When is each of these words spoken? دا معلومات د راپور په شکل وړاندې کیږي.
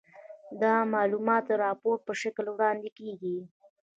دا 0.61 0.75
معلومات 0.93 1.43
د 1.47 1.51
راپور 1.63 1.97
په 2.07 2.13
شکل 2.21 2.45
وړاندې 2.51 2.89
کیږي. 2.99 3.37